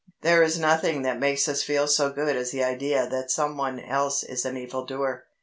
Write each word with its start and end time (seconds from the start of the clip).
There 0.23 0.41
is 0.41 0.57
nothing 0.57 1.03
that 1.03 1.19
makes 1.19 1.47
us 1.47 1.61
feel 1.61 1.85
so 1.87 2.09
good 2.11 2.35
as 2.35 2.49
the 2.49 2.63
idea 2.63 3.07
that 3.09 3.29
some 3.29 3.55
one 3.55 3.79
else 3.79 4.23
is 4.23 4.45
an 4.45 4.57
evildoer. 4.57 5.25